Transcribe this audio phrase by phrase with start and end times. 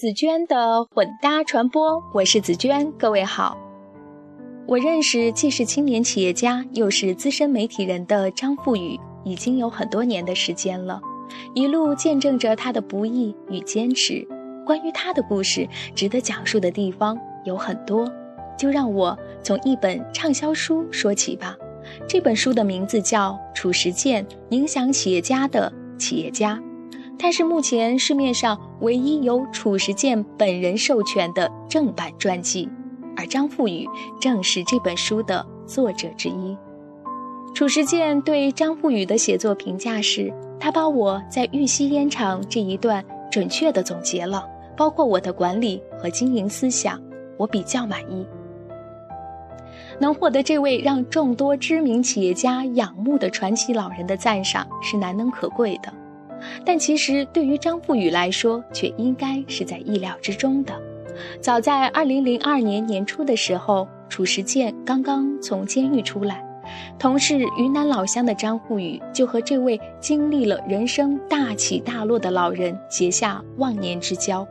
[0.00, 3.58] 紫娟的混搭传播，我是紫娟，各位好。
[4.64, 11.00] 我认识既是青年企业家，又是资深媒体人的张富宇，已经有很多年的时间了，
[11.52, 14.24] 一路见证着他的不易与坚持。
[14.64, 18.08] 关于他的故事，值得讲述的地方有很多，
[18.56, 21.56] 就让我从一本畅销书说起吧。
[22.06, 26.54] 这本书的名字叫《褚时健：影响企业家的企业家》。
[27.18, 32.68] 它是目前市面上唯一由褚时健本人授权的正版传记，
[33.16, 33.84] 而张富宇
[34.20, 36.56] 正是这本书的作者之一。
[37.52, 47.02] 褚时健对张富宇的写作评价是：他把我在玉溪烟厂这一段准确地总结了，包括我的管理和经营思想，
[47.36, 48.24] 我比较满意。
[49.98, 55.92] 能获得这位让众多知名企业家仰慕的传奇老人的赞赏，是难能可贵的。
[56.64, 60.72] 但其实对于张富宇来说，却应该是在意料之中的。
[61.40, 66.44] 早在2002年年初的时候，褚时健刚刚从监狱出来，
[66.98, 74.46] 同是云南老乡的张富宇就和这位经历了人生大起大落的老人结下忘年之交。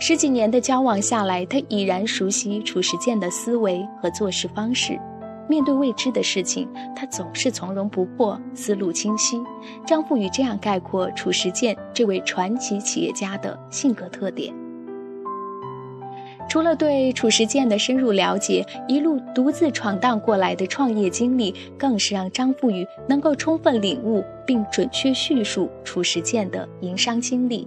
[0.00, 4.98] 十几年的交往下来，他已然熟悉褚时健的思维和做事方式。
[5.48, 9.40] 面对未知的事情，他总是从容不迫，思路清晰。
[9.86, 14.54] 张富宇这样概括褚时健这位传奇企业家的性格特点。
[16.46, 27.66] 除了对褚时健的深入了解，一路独自闯荡过来的创业经历，更是让张富宇能够充分领悟并准确叙述褚时健的营商经历。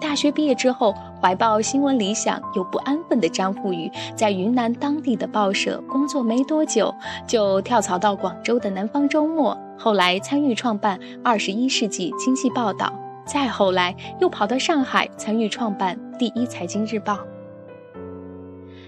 [0.00, 6.94] 大学毕业之后，怀抱新闻理想又不安分的张富宇，在云南当地的报社工作没多久，
[7.26, 12.92] 就跳槽到广州的《南方周末》，后来参与创办《二十一世纪经济报道》，
[13.32, 17.14] 再后来又跑到上海参与创办《第一财经日报》。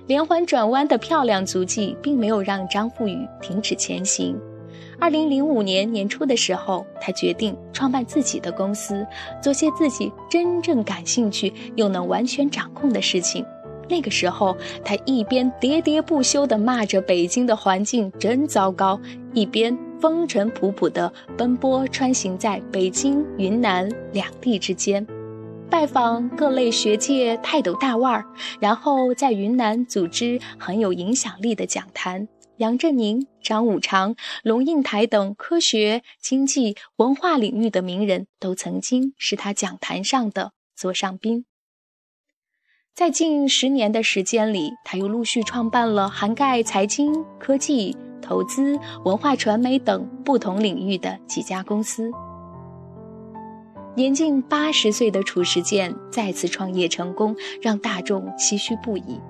[0.07, 4.39] 连环转弯的漂亮足迹，并没有让张富宇停止前行。
[4.99, 9.07] 二零零五年年初的时候，他决定创办自己的公司，
[9.43, 13.45] 做些自己真正感兴趣又能完全掌控的事情。
[13.89, 19.01] 那个时候，他一边喋喋不休地骂着北京的环境真糟糕，
[19.33, 25.07] 一边风尘仆仆地奔波穿行在北京、云南两地之间，
[25.71, 28.25] 拜访各类学界泰斗大腕儿，
[28.59, 32.27] 然后在云南组织很有影响力的讲坛。
[32.59, 41.45] 杨振宁、张五常、龙应台等科学、经济、文化领域的名人都曾经是他讲坛上的座上宾。
[42.95, 52.11] 在近十年的时间里，他又陆续创办了涵盖财经、科技、投资、文化传媒等不同领域的几家公司。
[53.95, 59.21] 年近八十岁的褚时健再次创业成功，让大众唏嘘不已。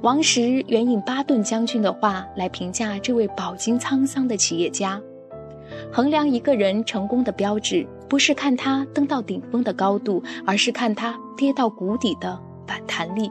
[0.00, 5.00] 王石援引巴顿将军的话来评价这位饱经沧桑的企业家：
[5.92, 13.30] 衡量一个人成功的标志，不是看他登到顶峰的高度，而是看他跌到谷底的反弹力。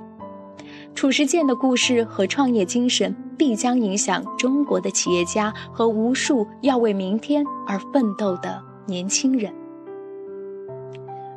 [0.96, 9.54] 褚时健的故事和创业精神，必将影响中国的企业家和无数要为明天而奋斗的年轻人。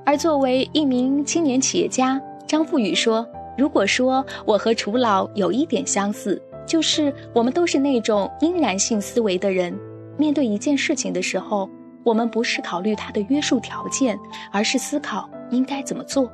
[0.06, 3.26] 而作为一名青年企业家，张富宇说。
[3.56, 9.76] 如果说我和楚老有一点相似，就是我们都是那种因然性思维的人。
[10.16, 11.68] 面对一件事情的时候，
[12.02, 14.18] 我们不是考虑它的约束条件，
[14.52, 16.30] 而是思考应该怎么做。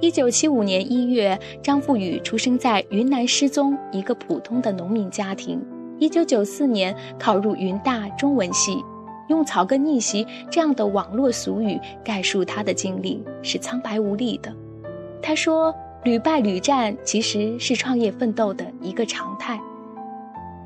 [0.00, 5.60] 一九七五年一月，张富宇出生在云南失踪一个普通的农民家庭。
[5.98, 8.80] 一九九四年考入云大中文系，
[9.28, 14.54] 用“草根逆袭”这样的网络俗语概述他的经历是苍白无力的。
[15.20, 15.74] 他说
[16.04, 19.58] ：“屡败屡战其实是创业奋斗的一个常态。”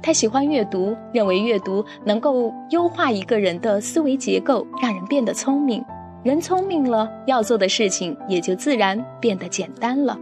[0.03, 5.85] 他喜欢阅读，认为阅读能够优化一个人的思维结构，让人变得聪明。
[6.25, 10.19] 人聪明了，要做的事情也就自然变得简单了。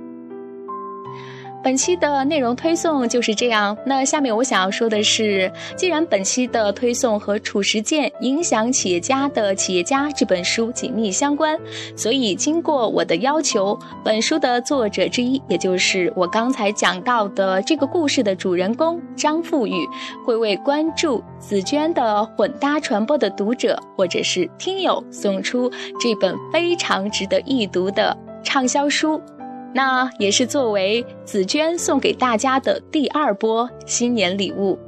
[1.62, 3.76] 本期的内容推送就是这样。
[3.84, 11.58] 那下面我想要说的是，既然本期的推送和褚时健影响企业家的企业家这本书紧密相关，
[11.94, 19.86] 所以经过我的要求，本书的作者之一，也就是我刚才讲到的这个故事的主人公张富宇，
[20.24, 25.70] 会为关注紫娟的混搭传播的读者或者是听友送出
[26.00, 29.20] 这本非常值得一读的畅销书。
[29.72, 34.78] 那也是作为紫娟送给大家的第二波新年礼物。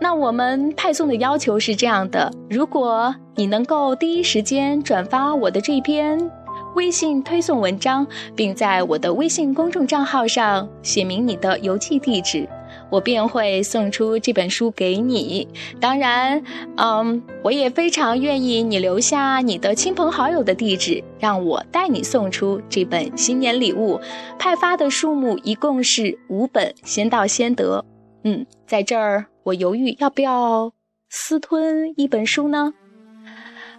[0.00, 6.30] 那我们派送的要求是这样的：如果你能够第一时间转发我的这篇
[6.74, 12.48] 微信推送文章，并在我的微信公众账号上写明你的邮寄地址。
[12.90, 15.46] 我便会送出这本书给你。
[15.80, 16.42] 当然，
[16.76, 24.00] 嗯，我也非常愿意你留下你的亲朋好友的地址，让我带你送出这本新年礼物。
[24.38, 27.84] 派发的数目一共是五本，先到先得。
[28.24, 30.72] 嗯，在这儿我犹豫要不要
[31.08, 32.72] 私吞一本书呢？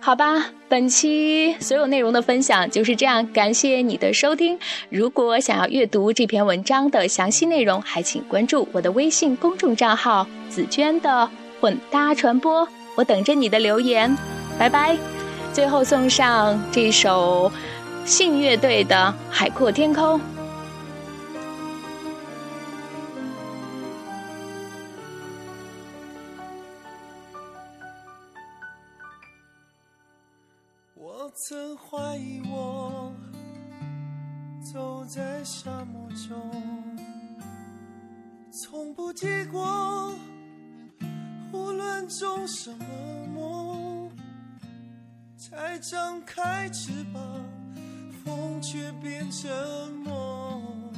[0.03, 4.57] 好吧，本期所有内容的分享就是这样，感谢你的收听。
[4.89, 11.29] 如果想要阅读这篇文章的详细内容，还请关注我的微信公众账号“紫娟的
[11.61, 12.67] 混搭传播”，
[12.97, 14.13] 我等着你的留言。
[14.57, 14.97] 拜拜。
[15.53, 17.51] 最后送上这首
[18.03, 20.19] 信乐队的《海阔天空》。
[31.33, 33.13] 曾怀疑我
[34.73, 36.37] 走在沙漠中，
[38.51, 40.13] 从不结果。
[41.53, 42.85] 无论种什么
[43.33, 44.11] 梦，
[45.37, 47.23] 才张开翅膀，
[48.25, 49.49] 风却变成
[50.03, 50.91] 梦。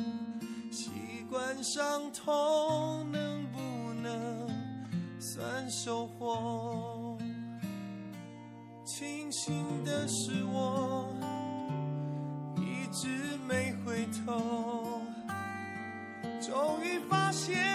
[0.72, 0.90] 习
[1.30, 4.50] 惯伤痛，能不能
[5.20, 6.93] 算收获？
[9.04, 11.14] 庆幸的是，我
[12.56, 15.02] 一直没回头。
[16.40, 17.73] 终于发现，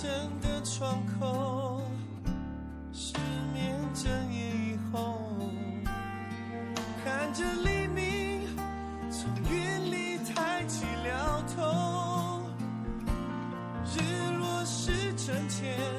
[0.00, 0.08] 生
[0.40, 1.82] 的窗口，
[2.90, 3.12] 失
[3.52, 5.20] 眠整夜以后，
[7.04, 8.48] 看着黎明
[9.10, 12.40] 从云里抬起了头，
[13.94, 14.00] 日
[14.38, 15.89] 落是春天。